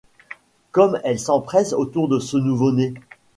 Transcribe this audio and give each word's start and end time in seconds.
Comme 0.71 0.99
elle 1.03 1.19
s’empresse 1.19 1.73
autour 1.73 2.07
de 2.07 2.17
ce 2.17 2.35
nouveau-né! 2.35 2.95